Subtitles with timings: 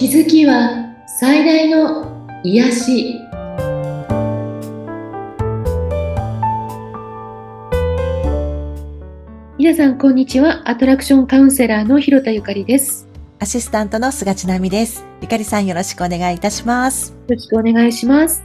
[0.00, 3.20] 気づきは最大の癒し。
[9.58, 10.62] 皆さんこんにちは。
[10.64, 13.08] アトラクションカウンセラーの広田ゆかりです。
[13.40, 15.04] アシスタントの菅千奈美です。
[15.20, 17.10] ゆかりさんよろしくお願いいたします。
[17.28, 18.42] よろしくお願いします。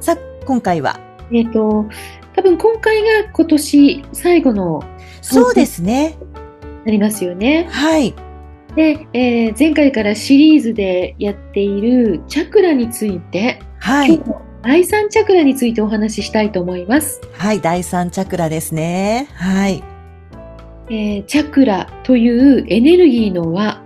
[0.00, 0.98] さあ今回は？
[1.30, 1.86] えっ、と
[2.34, 4.82] 多分今回が今年最後の
[5.22, 6.18] そうですね。
[6.84, 7.68] なりますよね。
[7.70, 8.12] はい
[8.76, 14.20] で、えー前回からシリーズでやっているチャクラについて、はい。
[14.62, 17.20] 第三チャクラについてお話ししたいと思います。
[17.32, 19.28] はい第三チャクラですね。
[19.32, 19.82] はい。
[20.90, 23.82] えーチャクラというエネルギーの輪、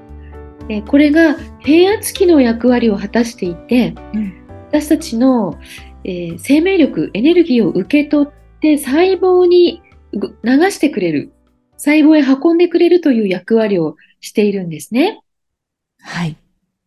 [0.68, 4.32] えーこれが変圧器の役割を果たしていて、うん。
[4.70, 5.56] 私たちの、
[6.02, 9.82] えー生命力、エネルギーを受け取って細胞に
[10.12, 11.32] う流してくれる、
[11.77, 15.20] 細胞へ運んでくれるという役割をしているんですね。
[16.01, 16.37] はい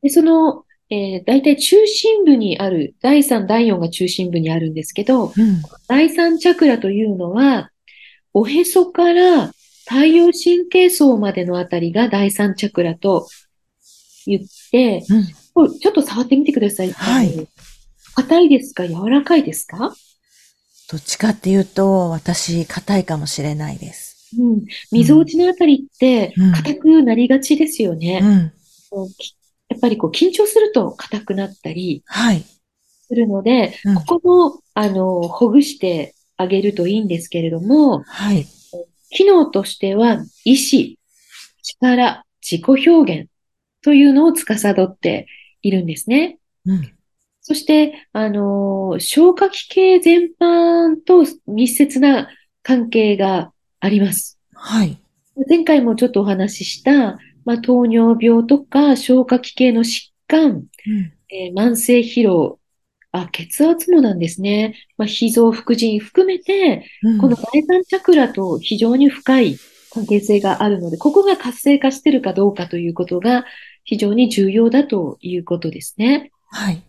[0.02, 7.72] で、その、えー、大体中心部にある、第3、第4が中心部にあるんですけど、うん第3チャクラというのは、
[8.34, 9.54] おへそから
[9.88, 13.28] 太陽神経層までのあたりが第3チャクラと
[14.26, 14.42] 言っ
[14.72, 16.92] て、うんちょっと触ってみてください。
[16.92, 17.48] はい。
[18.16, 18.88] 硬いですか？
[18.88, 19.94] 柔らかいですか？
[20.92, 24.03] どっちかっていうと私硬いかもしれないです
[24.40, 24.66] うん。
[24.92, 26.52] 溝落ちのあたりってうん。
[26.54, 28.20] 硬くなりがちですよね。
[28.22, 28.54] うん。
[28.90, 29.36] こうき
[29.70, 32.44] やっぱりこう緊張すると硬くなったり、はい。
[33.08, 33.96] するので、うん。
[33.96, 38.46] ここも、あの、ほぐしてあげるといいんですけれども、はい。
[39.10, 41.00] 機能としては、意志、
[41.62, 43.30] 力、自己表現
[43.84, 45.28] というのを司って
[45.62, 46.40] いるんですね。
[46.66, 46.94] うん。
[47.42, 52.30] そして、あの、消化器系全般と密接な
[52.64, 53.53] 関係が
[53.84, 54.40] あります。
[54.54, 54.98] はい
[55.50, 60.68] 前回もちょっとお話しした、まあ、糖尿病とか消化器系の疾患、うん
[61.30, 62.60] えー慢性疲労、
[63.12, 64.76] あ、血圧もなんですね。
[64.98, 69.58] まあ、脾臓、副腎含めて、うんこの第三チャクラと非常に深い
[69.92, 73.46] 関係性があるので、ここが活性化してるかどうかということが
[73.84, 76.32] 非常に重要だということですね。
[76.52, 76.82] はい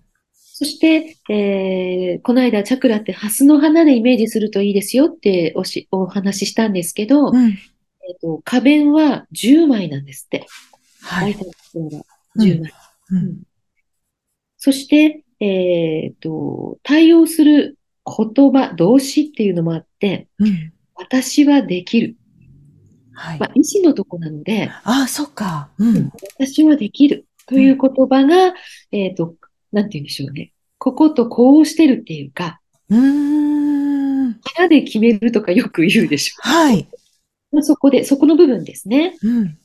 [0.56, 7.50] そして、えーこの間チャクラってハスの花でイメージするといいですよっておしお話ししたんですけど、うん。
[7.50, 10.46] えっと、花弁は10枚なんですって。
[11.02, 11.34] はい。
[11.34, 12.04] 第三チャクラが
[12.38, 12.72] 10枚。
[13.10, 13.42] うん。
[14.56, 17.76] そして、えっと、対応する
[18.06, 20.72] 言葉、動詞っていうのもあって、うん。
[20.94, 22.14] 私はできる。
[23.12, 23.38] はい。
[23.40, 25.70] まあ、意志のとこなので、ああそっか。
[25.78, 26.12] うん。
[26.38, 28.54] 私はできるという言葉が、
[28.92, 29.34] えっと、
[29.74, 30.52] なんて言うんでしょうね。
[30.78, 36.34] こことこうしてるっていうか、うーん腹で決めるとかよく言うでしょ。
[36.40, 36.88] はい
[37.52, 39.16] まあそこで、そこの部分ですね。
[39.22, 39.58] うん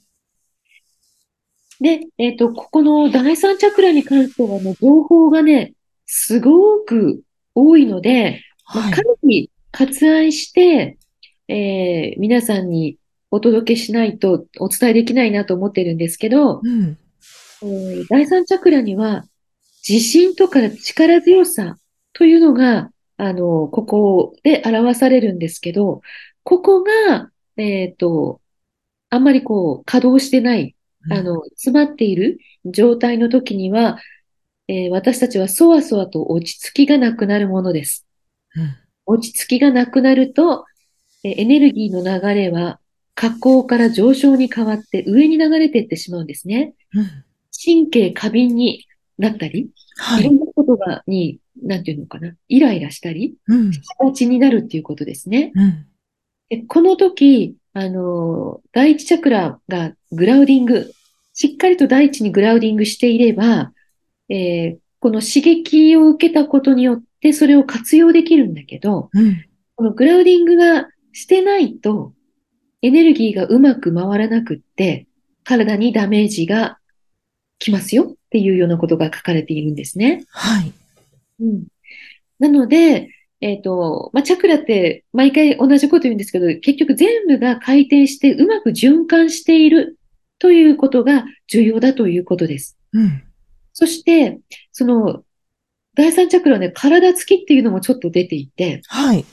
[1.81, 5.74] で、えっと、ここの第三チャクラに関してはね、情報がね、
[6.06, 7.22] すごく
[7.56, 8.42] 多いので、
[8.74, 10.98] まあはいかなり割愛して、
[11.48, 12.98] えー皆さんに
[13.31, 16.98] お届けしないとお伝えできないなと思ってるんですけど、うん
[17.62, 19.24] えー第三チャクラには
[19.89, 21.77] 自信とか力強さ
[22.13, 26.01] というのが、あの、ここで表されるんですけど、
[26.44, 28.41] ここが、えっと、
[29.09, 30.75] あんまりこう、稼働してない、
[31.11, 34.00] あの、詰まっている状態の時には、
[34.67, 38.06] えー私たちはそわそわと落ち着きがなくなるものです。
[38.56, 38.75] うん
[39.07, 40.66] 落ち着きがなくなると、
[41.23, 42.79] えーエネルギーの流れは
[43.16, 46.75] 下降から上昇に変わって上に流れていってしまうんですね。
[46.94, 47.25] うん
[47.61, 48.85] 神経過敏に
[49.19, 50.22] なったり、はい。
[50.22, 53.74] いろんなことが、に、なんていうのかな、イライラしたり、うん。
[53.74, 55.52] しがちになるっていうことですね。
[55.56, 55.85] うん。
[56.50, 60.91] でこの時、あの、第一チャクラがグラウディング、
[61.34, 63.72] しっかりと第一にグラウディングしていれば、
[64.30, 69.46] えーこの刺激を受けたことによってそれを活用できるんだけど、うん。
[69.75, 72.13] このグラウディングがしてないと、
[72.81, 75.07] エネルギーがうまく回らなくって、
[75.44, 76.79] 体にダメージが
[77.59, 80.23] きますよっていうようなことが書かれているんですね。
[80.29, 80.73] はい
[81.41, 81.67] うん。
[82.39, 83.09] なので、
[83.41, 89.97] えっと、まあ、チャクラって毎回同じこと言うんですけど、結局全部が回転してうまく循環している
[90.39, 92.77] ということが重要だということです。
[92.94, 93.23] うん
[93.71, 94.39] そして、
[94.73, 95.23] その、
[95.95, 99.25] 第三チャクラはね、体つきっていうのもちょっと出ていて、はい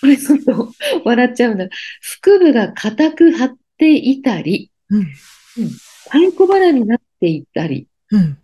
[0.00, 0.72] これちょっと
[1.04, 1.68] 笑っちゃうんだ。
[2.22, 5.06] 腹部が硬く張っていたり、うん
[6.04, 8.38] 太鼓腹になっていたり、うん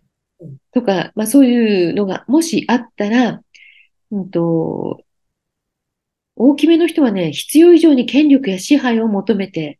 [0.72, 3.40] とか、まあそういうのがもしあったら、
[4.10, 5.00] うんと、
[6.36, 9.78] 大きめの人はね、必要以上に権力や支配を求めて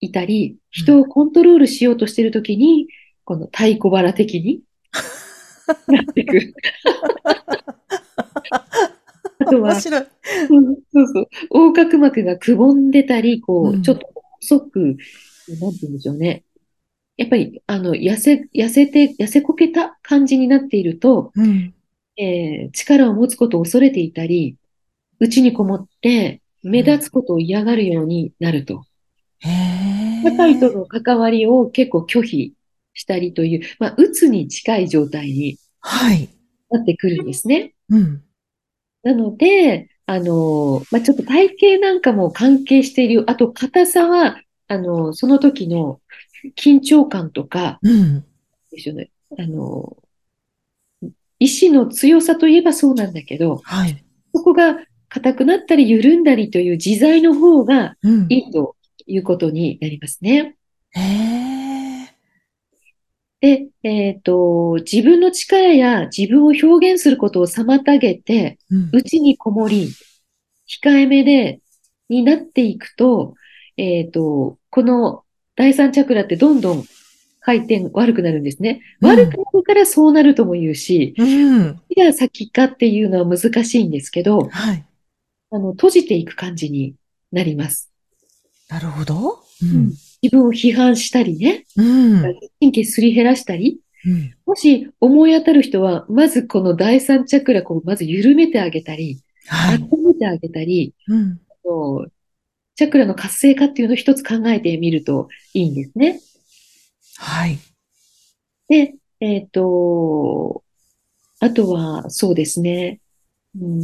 [0.00, 2.88] いたり、人をコントロールしようとしているときに、
[3.24, 4.62] この太鼓腹的に
[5.88, 6.54] なってくる。
[9.40, 10.06] あとは、面白い。
[10.50, 14.06] うんそうそう、横隔膜がくぼんでたり、こうんう、ちょっと
[14.40, 14.98] 細く、なんて
[15.82, 16.44] 言うんでしょうね。
[17.18, 21.74] やっぱり、あの、痩せ、痩せて、痩せこけた感じになっていると、うん。
[22.16, 24.56] えー力を持つことを恐れていたり、
[25.20, 28.84] 内にこもって目立つことを嫌がるようになると。
[29.42, 32.54] 社会との関わりを結構拒否
[32.94, 36.28] したりという、まあ、鬱に近い状態にはい。
[36.70, 37.74] なってくるんですね。
[37.88, 38.22] うん。
[39.02, 41.48] なので、あの、まあ、ちょっと体
[41.78, 43.24] 型なんかも関係している。
[43.30, 46.00] あと、硬さは、あの、その時の
[46.56, 48.24] 緊張感とか、うん。
[48.70, 49.10] ですよね。
[49.38, 49.96] あの、
[51.38, 54.04] 意志の強さといえばそうなんだけど、はい。
[54.34, 58.26] そこが硬くなったり緩んだりという自在の方がうん。
[58.28, 58.76] いいと
[59.06, 60.56] いうことになりますね。
[60.90, 61.38] へえ。
[63.40, 68.90] で、えっと、自分の力や自分を表現することを妨げて、うん。
[68.92, 69.90] 内にこもり、
[70.66, 71.60] 控えめで、
[72.08, 73.34] になっていくと、
[73.76, 75.24] えっと、この
[75.58, 76.84] 第三チャクラってどんどん
[77.40, 78.80] 回転悪くなるんですね。
[79.00, 81.80] うん悪くなるからそうなるとも言うし、うん。
[81.88, 84.86] いが先かっていうのは難しいんですけど、はい。
[85.50, 86.94] あの、閉じていく感じに
[87.32, 87.90] なります。
[88.68, 89.40] なるほど。
[89.62, 89.92] うん。
[90.22, 92.22] 自分を批判したりね、うん。
[92.60, 94.34] 神経すり減らしたり、うん。
[94.46, 99.78] もし思い当たる人は、まずこの第三チャクラをまず緩めてあげたり、はい。
[99.78, 101.40] 温めてあげたり、うん。
[102.78, 106.20] チャクラの活性化っていうのを一つ考えてみるといいんですね。
[107.16, 107.58] はい。
[108.68, 110.62] で、えっと、
[111.40, 113.00] あとはそうですね、
[113.60, 113.80] うん、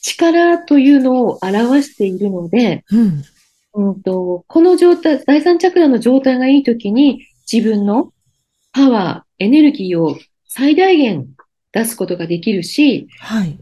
[0.00, 3.22] 力というのを表しているので、うん。
[3.74, 8.14] うんと、この状態、第三チャクラの状態がいいときに自分の
[8.72, 10.16] パワー、エネルギーを
[10.48, 11.26] 最大限
[11.70, 13.58] 出すことができるし、はい。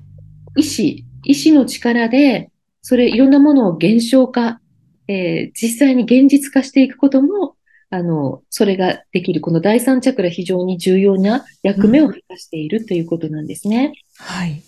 [0.57, 2.50] 意志、意志の力で、
[2.83, 4.61] それいろんなものを現象化、
[5.09, 7.57] えー実際に現実化していくことも、
[7.91, 9.41] あの、それができる。
[9.41, 13.93] この第三チャクラ非常に重要な役目を果たしているということなんですね。
[14.17, 14.63] はい。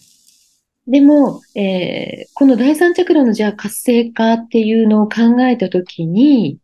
[0.88, 6.58] でも、えーこの第三チャクラのじゃあ活性化っていうのを考えたときに、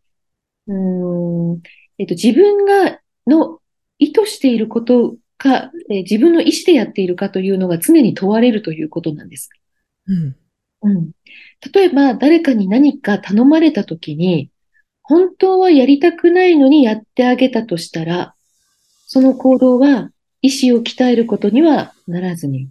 [0.67, 1.61] うーん、
[1.97, 3.59] えっと、自分が、の
[3.97, 9.49] 意図していることか、えー自分の意思でやっているかというのが常に問われるということなんです。
[10.07, 10.35] うん。
[10.81, 11.11] うん。
[11.73, 14.49] 例えば、誰かに何か頼まれたときに、
[15.03, 18.35] 本当はやりたくないのにやってあげたとしたら、
[19.05, 20.11] その行動は
[20.41, 22.69] 意志を鍛えることにはならずに、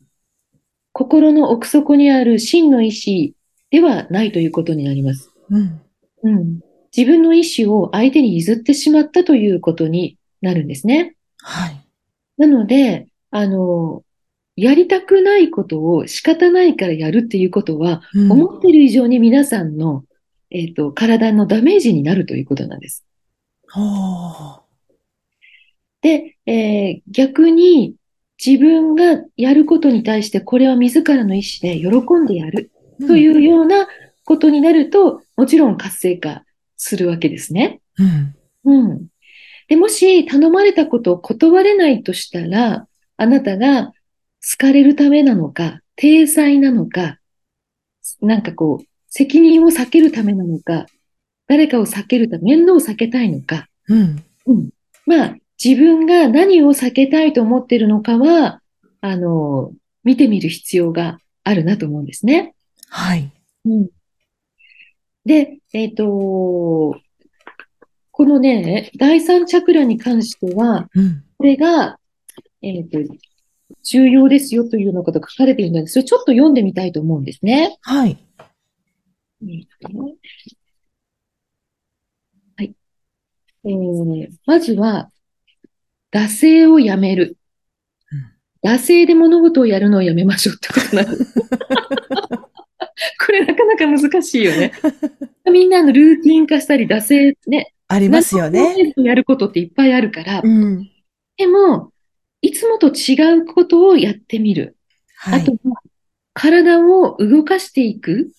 [0.93, 3.35] 心の奥底にある真の意志
[3.71, 5.31] ではないということになります。
[5.51, 5.81] うん。
[6.23, 6.61] うん。
[6.97, 11.17] 自分の意志を相手に譲ってしまったということになるんですね。
[11.39, 11.85] はい。
[12.39, 14.03] なので、あの、
[14.61, 20.05] やりたくないことを仕方ないからやるっていうことは、うん思っている以上に皆さんの、
[20.51, 23.07] えっと、体のダメージになるということなんです。
[26.03, 27.95] で、えー逆に
[28.45, 32.71] 自分がやることに対してこれは自らの意思で喜んでやる
[33.07, 33.89] というような
[34.25, 36.45] ことになると、もちろん活性化
[36.77, 37.81] するわけですね。
[37.99, 38.35] うん。
[38.65, 39.07] うん。
[39.69, 43.93] で、もし頼まれたことを断れないとしたら、あなたが
[44.51, 47.19] 好かれるためなのか、体裁なのか、
[48.23, 50.87] なんかこう、責任を避けるためなのか、
[51.49, 54.25] 誰かを避けるため、面倒を避けたいのか、うん。
[54.47, 54.71] うん。
[55.05, 58.63] まあ、自分が何を避けたいと思っているのかは、
[59.01, 59.73] あの、
[60.05, 62.55] 見てみる必要があるなと思うんですね。
[62.89, 63.31] はい。
[63.67, 63.89] うん。
[65.27, 66.97] で、えっと、
[68.11, 71.25] このね、第三チャクラに関しては、うん。
[71.37, 71.99] これが、
[72.63, 72.99] えっと、
[73.83, 77.79] 重要ですよというようなことが書かれているので、それちょっと読んでみたいと思うんですね。
[77.83, 78.19] はい。
[79.43, 79.99] えっと
[82.57, 82.75] はい。
[83.65, 85.11] えーまずは、
[86.13, 87.37] 惰性をやめる
[88.65, 88.71] うん。
[88.75, 91.35] 惰性で物事をやるのをやめましょうってことなんです。
[93.27, 94.73] これなかなか難しいよね。
[95.53, 98.93] みんなのルーティン化したり、惰性ね、ありますよね。
[98.97, 100.91] やることっていっぱいあるから、うん。
[101.37, 101.93] でも、
[102.41, 104.77] いつもと違うことをやってみる。
[105.17, 105.43] はい。
[105.43, 105.59] あとは、
[106.35, 108.31] 体を動かしていく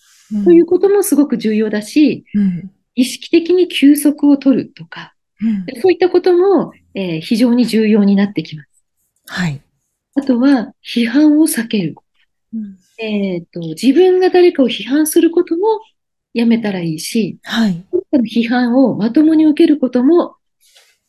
[0.44, 2.70] ということもすごく重要だし、うん。
[2.94, 5.80] 意識的に休息を取るとか、うん。
[5.80, 8.68] そういったことも、えー非常に重要になってきます。
[9.26, 9.60] はい。
[10.14, 11.94] あとは、批判を避ける。
[12.54, 15.80] うんえっと、自分が誰かを批判することも
[16.34, 17.84] やめたらいいし、はい。
[18.12, 20.36] 批判をまともに受けることも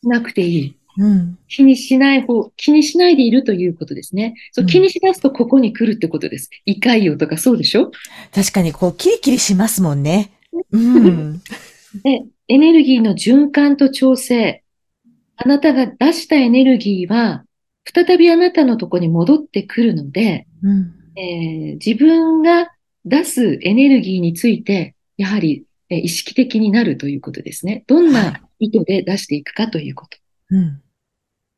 [0.02, 0.76] しなくていい。
[0.98, 1.38] うん。
[1.48, 4.34] 気にしない方、気にしないでいるということですね。
[4.52, 6.50] そううん気にしだすとここに来るってことです。
[6.66, 7.90] 胃潰瘍とかそうでしょ？
[8.34, 10.32] 確かにこう、キリキリしますもんね。
[10.70, 11.40] うん。
[12.04, 14.62] で、エネルギーの循環と調整。
[15.36, 17.44] あなたが出したエネルギーは、
[17.92, 20.92] 再びあなたのとこに戻ってくるので、うん。
[21.16, 22.68] えー自分が
[23.04, 27.84] 出すエネルギーについて、やはり、えー意識的になるということですね。
[27.86, 30.18] どんはな意図で出していくかということ。
[30.52, 30.82] うん。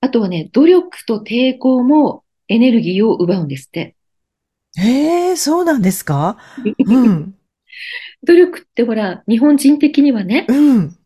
[0.01, 3.97] あとはね、努力と抵抗もエネルギーを奪うんですって。
[4.77, 6.39] へえ、そうなんですか？
[6.87, 7.35] うん。
[8.23, 10.97] 努力ってほら、日本人的にはね、うん。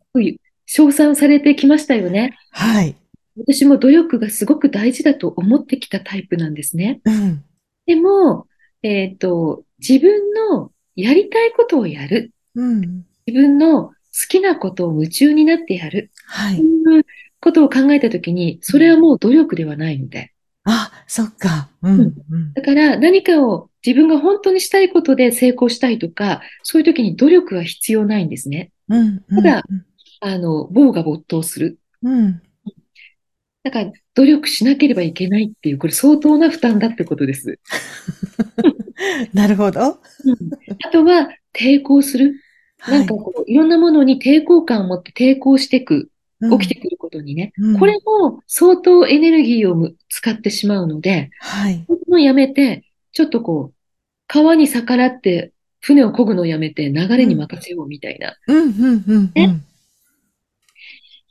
[0.65, 2.37] 称賛されてきましたよね。
[2.51, 2.95] はい。
[3.37, 7.01] 私も努力がすごく大事だと思ってきたタイプなんですね。
[7.05, 7.43] うん。
[7.85, 8.47] でも、
[8.83, 12.31] えっと、自分のやりたいことをやる。
[12.55, 13.05] うん。
[13.25, 13.93] 自分の好
[14.27, 16.11] きなことを夢中になってやる。
[16.25, 16.61] はい。
[17.41, 20.33] ことを考えたときに、それはもう努力ではないので。
[20.65, 21.69] あ、そっか。
[21.81, 21.99] うん。
[22.01, 22.03] う
[22.37, 22.53] ん。
[22.53, 28.71] だから何かを自分が本当にしたいことで成功したいとか、そういう時に努力は必要ないんですね。
[28.89, 29.21] うん。
[29.21, 29.63] ただ
[30.21, 31.79] あの、棒が没頭する。
[32.03, 32.41] うん。
[33.63, 37.59] だから努力しなければいけないっていう、これ相当な負担だってことです。
[39.33, 39.81] なるほど。
[39.81, 39.97] あ
[40.91, 42.35] とは抵抗する。
[42.87, 46.09] なんかこう、いろんなものに抵抗感を持って抵抗していく、
[46.59, 47.53] 起きてくることにね。
[47.57, 51.85] うんこれも相当エネルギーをむ使ってしまうので、はい。
[52.07, 53.75] もうやめて、ちょっとこう、
[54.27, 58.35] 川に逆らって船を漕ぐのをやめて流れに任せようみたいな。
[58.47, 59.65] うん、うん、うん、うん。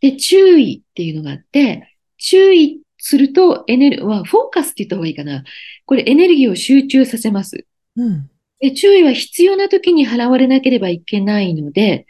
[0.01, 5.45] で、注意っていうのがあって、注意するとエネル、はフォーカスって言った方がいいかな。
[5.87, 7.67] これエネルギーを集中させます。
[7.97, 8.31] うん。
[8.61, 12.07] で、注意は必要な時に払われなければいけないので、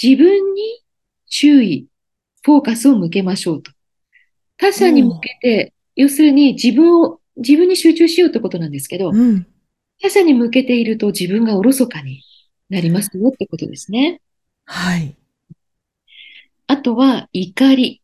[0.00, 0.62] 自分に
[1.28, 1.86] 注意、
[2.46, 3.72] フォーカスを向けましょうと。
[4.56, 9.44] 他者に向けて、要するに自分を、自分に集中しようってことなんですけど、うん。
[10.00, 12.22] 他者に向けていると自分がおろそかに
[12.70, 14.20] なりますよってことですね。
[14.64, 15.16] はい。
[16.68, 18.00] あとは怒り。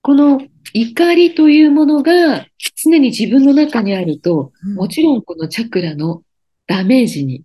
[0.00, 0.40] この
[0.72, 2.46] 怒りというものが
[2.76, 6.22] 常に自分の中にあると、もちろんこのチャクラの
[6.68, 7.44] ダメージに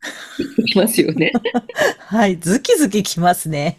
[0.67, 1.31] きますよね。
[1.99, 2.37] はい。
[2.37, 3.77] ズキズキきますね。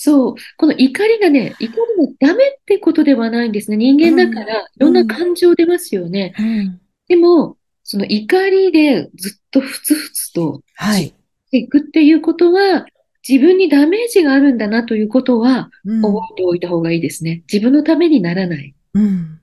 [0.00, 0.34] そう。
[0.56, 3.76] この怒りがね、怒りもダメってことではないんですね。
[3.76, 6.34] 人間だからいろんな感情出ますよね。
[6.38, 6.80] うん。
[7.08, 11.12] でも、その怒りでずっとふつふつとはい。
[11.50, 12.86] いくっていうことは、
[13.28, 17.42] 自分にダメージがあるんだなということはうん覚えておいた方がいいですね。
[17.52, 18.76] 自分のためにならない。
[18.94, 19.40] うん。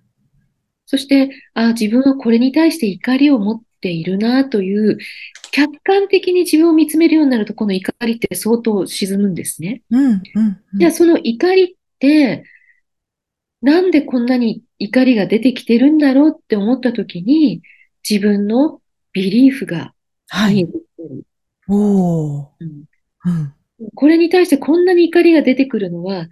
[0.85, 4.97] そして、あ自分はこれに対して怒りを持っているなという、
[5.51, 9.83] 客観的に自分を見つめるようになると、この怒りって相当沈むんですね。
[9.91, 10.11] うん。
[10.13, 10.21] うん。
[10.79, 12.43] じゃあ、その怒りって、
[13.61, 17.61] なんでこんなに怒りが出てきてるんだろうって思ったときに、
[18.07, 18.81] 自分の
[19.13, 19.93] ビリーフが
[20.29, 20.55] はい。
[20.55, 21.25] 見えてくる。
[21.67, 22.47] おー。
[22.59, 22.83] うん
[23.79, 23.91] うん。
[23.93, 26.27] これに対してこんなに怒りが出てくるのは、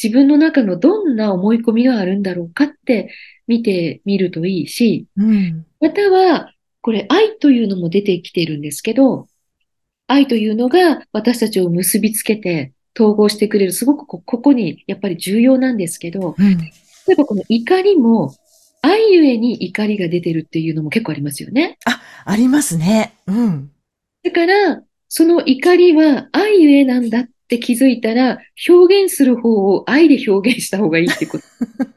[0.00, 3.12] 自分の中のどんな思い込みがあるんだろうかって
[3.46, 5.66] 見てみるといいし、うん。
[5.80, 9.28] または、これ愛というのも出てきているんですけど、
[10.08, 16.58] 愛というのが私たちを結びつけて統合してくれる、すごくこここにやっぱり重要なんですけど、うん。
[16.58, 16.64] 例
[17.12, 18.34] えばこの怒りも、
[18.82, 21.78] 愛ゆえに怒りが出てるっていうのも結構ありますよね。
[22.24, 23.14] ありますね。
[23.26, 23.70] うん。
[24.24, 31.44] だから、その怒りは愛ゆえなんだって気づいたら、表現する方を愛で表現した方がいいってこと。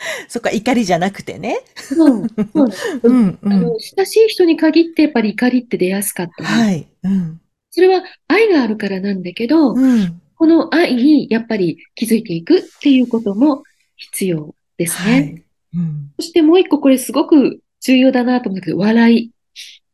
[0.28, 1.58] そっか、怒りじゃなくてね。
[1.76, 2.70] そうそう
[3.04, 3.16] うん。
[3.16, 3.78] うんあの。
[3.78, 6.48] 親しい人に限ってやっぱり怒りって出やすかったり。
[6.48, 6.86] はい。
[7.04, 7.40] うん。
[7.70, 10.20] それは愛があるからなんだけど、うん。
[10.34, 13.62] この愛にやっぱり気づいていくっていうことも
[13.96, 15.12] 必要ですね。
[15.12, 15.44] はい。
[15.76, 16.12] うん。
[16.18, 19.30] そしてもう一個これすごく重要だなと思うんだけど、笑い。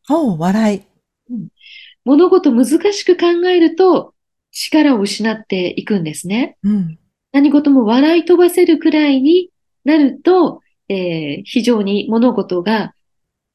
[0.09, 0.83] おう、笑い。
[2.05, 4.15] 物事難しく考えると
[4.53, 6.57] 力を失っていくんですね。
[6.63, 6.99] うん。
[7.33, 9.51] 何事も笑い飛ばせるくらいに
[9.87, 12.95] なると、えー非常に物事が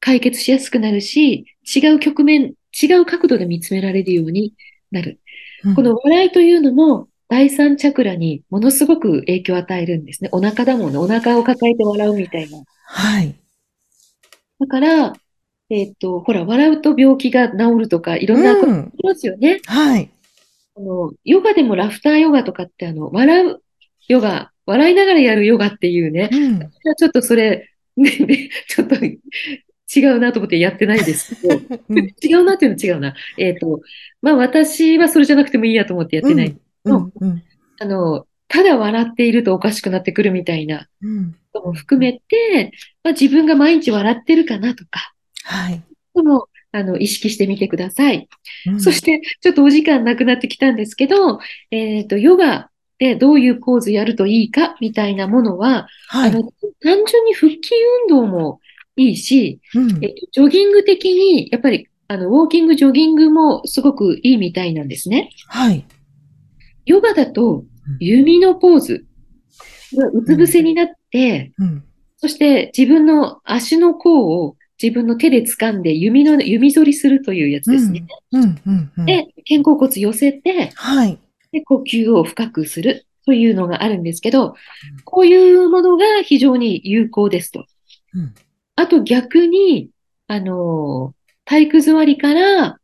[0.00, 1.46] 解決しやすくなるし、
[1.76, 4.54] 違う局面、違う角度で見つめられるように
[4.92, 5.20] なる。
[5.64, 10.30] うんこの笑いというのも第三チャクラにものすごく影響を与えるんですね。
[10.32, 10.98] お腹だもんね。
[10.98, 12.58] お腹を抱えて笑うみたいな。
[12.86, 13.34] はい。
[14.60, 15.12] だから、
[15.70, 18.92] えっと、ほら、笑うと病気が治るとか、いろんなことあうん。
[18.94, 19.60] りますよね。
[19.66, 20.10] はい。
[20.76, 23.62] あの、ヨガでもラフターヨガとかって、あの、笑う
[24.08, 26.28] ヨガ、笑いながらやるヨガっていうね。
[26.32, 26.60] うん。
[26.96, 33.14] ちょっとそれ、ね、ねちょっと違うなと思ってやってないですけど、 うん違うなっていうの違うな。
[33.38, 33.80] えっと、
[34.22, 36.56] まあ私はそれじゃなくてもいいやと思ってやってない。
[36.84, 37.12] うん。
[37.20, 37.42] うん。
[37.80, 41.32] あの、ただ笑っているとおかしくなってくるみたいなうん。
[41.52, 45.14] ことも含めて、まあ、自分が毎日笑ってるかなとか、
[45.44, 45.82] はい。
[46.14, 48.28] でも、あの、意識してみてください。
[48.66, 51.38] うんそして、ちょっとお時間なくなってきたんですけど、
[51.70, 56.30] えっと、ヨガでどういうポーズやるといいかみたいなものは、はい。
[56.30, 56.42] あの、
[56.82, 57.60] 単純に腹筋
[58.08, 58.60] 運動も
[58.96, 65.30] いいし、うんえっと、ジョギング的に、やっぱり、あの、ウォーキング、ジョギングもすごくいいみたいなんですね。
[65.48, 65.84] はい。
[66.86, 67.64] ヨガだと、
[67.98, 69.06] 弓のポーズ。
[69.94, 71.84] うつ伏せになって、うん。
[72.16, 78.06] そして自分の足の甲を自分の手で掴んで弓の、弓反りするというやつですね。
[78.32, 78.42] うん。
[78.42, 78.92] うん。
[78.96, 79.06] うん。
[79.06, 81.18] で、肩甲骨寄せて、はい。
[81.52, 84.56] で、呼吸を深くするというのがあるんですけど、
[85.04, 87.66] こういうものが非常に有効ですと。
[88.14, 88.34] うん
[88.74, 89.90] あと逆に、
[90.26, 92.78] あの、体育座りから、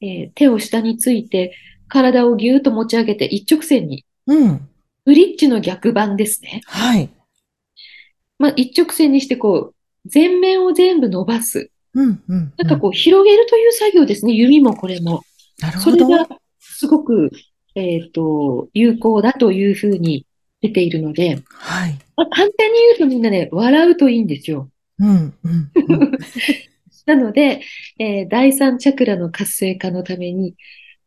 [0.00, 1.56] えー手を下について、
[1.88, 4.68] 体をぎゅーっと持ち上げて一直線に、うん。
[5.04, 6.62] ブリッジの逆版ですね。
[6.64, 7.10] はい。
[8.38, 9.74] まあ、一直線にして、こう、
[10.12, 11.70] 前面を全部伸ばす。
[11.94, 12.22] うん。
[12.28, 12.52] うん。
[12.56, 14.32] なんかこう、広げるという作業ですね。
[14.32, 15.22] 弓もこれも。
[15.60, 15.98] なるほど。
[15.98, 16.28] それが
[16.58, 17.30] すごく、
[17.74, 20.26] えっと、有効だというふうに
[20.60, 21.98] 出ているので、はい。
[22.16, 24.68] まあ、簡単に言うとみんなね、笑うといいんですよ。
[24.98, 25.08] うん。
[25.44, 25.70] うん。
[25.74, 26.18] うん
[27.04, 27.62] なので、
[27.98, 30.54] えー第三チャクラの活性化のために、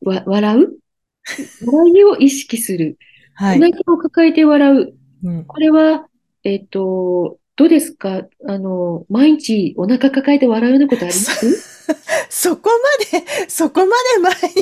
[0.01, 0.77] わ、笑う？
[1.65, 2.97] 笑いを意識する。
[3.33, 3.59] はい。
[3.59, 4.93] お腹を抱えて笑う。
[5.23, 6.07] うんこれは、
[6.43, 8.23] えっと、どうですか？
[8.45, 11.95] あの、毎日お腹抱えて笑うようなことあります？
[12.29, 12.69] そ こ
[13.13, 13.95] まで、 そこま
[14.31, 14.54] で毎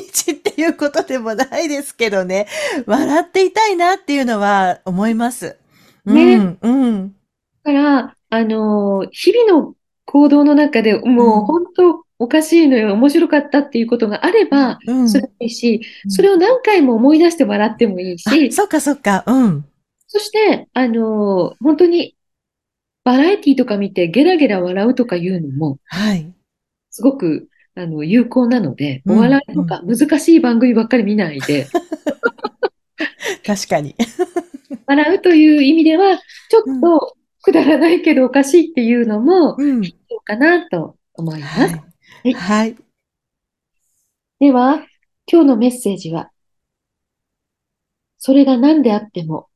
[0.64, 2.48] いうことでもないですけどね。
[2.86, 5.58] 笑っていたいなっていうのは思います。
[6.06, 6.58] ねうん。
[6.62, 7.16] うん。
[7.64, 15.10] だから、あの、日々の行動の中でもう本当おかしいのよ、面白かったっていうことがあれば、うん。
[15.10, 19.24] それもいいし、うんそれを何回も思い出して笑ってもいいし、あ、そっかそっか。
[19.28, 19.66] うん。
[20.08, 22.16] そして、あの、本当に、
[23.04, 26.32] バラエティとか見てゲラゲラ笑うとかいうのも、はい。
[26.90, 31.68] すごく、あの、有効なので、うんお笑いとか難しい番組ばっかり見ないで、
[33.46, 33.96] 確かに。
[34.86, 36.18] 笑うという意味では、
[36.50, 39.82] ちょっとくだらないけどおかしいっていうのも、うん。
[39.82, 41.60] どうかなと思います。
[41.60, 41.68] は
[42.24, 42.34] い。
[42.34, 42.76] はい。
[44.40, 44.86] では、
[45.32, 46.32] 今日のメッセージは、
[48.18, 49.48] それが何であっても、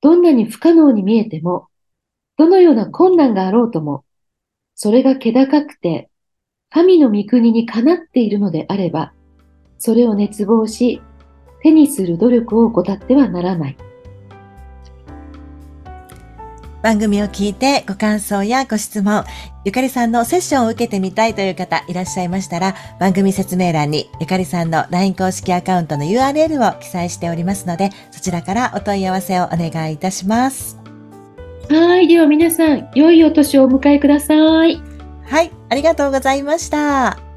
[0.00, 1.68] どんなに不可能に見えても、
[2.36, 4.04] どのような困難があろうとも、
[4.74, 6.09] それが気高くて、
[6.72, 9.12] 神の御国にかなっているのであれば、
[9.78, 11.02] それを熱望し、
[11.62, 13.76] 手にする努力を怠ってはならない。
[16.82, 19.24] 番組を聞いてご感想やご質問、
[19.64, 30.78] ゆかりさんのセッションを受けてみたいという方いらっしゃいましたら、番組説明欄にゆかりさんの LINE 公式アカウントの URL を記載しておりますので、そちらからお問い合わせをお願いいたします。
[31.68, 32.08] はい。
[32.08, 34.89] では皆さん、良いお年をお迎えください。
[35.30, 37.29] はい、ありがとうございました。